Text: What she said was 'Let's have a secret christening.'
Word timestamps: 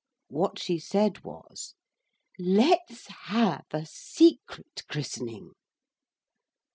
What 0.29 0.57
she 0.57 0.79
said 0.79 1.23
was 1.23 1.75
'Let's 2.39 3.05
have 3.27 3.65
a 3.69 3.85
secret 3.85 4.81
christening.' 4.89 5.51